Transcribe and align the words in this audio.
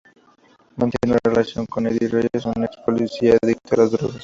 Mantiene 0.77 1.11
una 1.13 1.19
relación 1.31 1.67
con 1.67 1.85
Eddie 1.85 2.07
Reyes, 2.09 2.45
un 2.45 2.63
ex 2.63 2.75
policía 2.77 3.37
adicto 3.39 3.75
a 3.75 3.77
las 3.77 3.91
drogas. 3.91 4.19